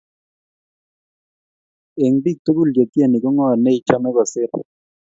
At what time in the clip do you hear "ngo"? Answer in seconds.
3.33-3.47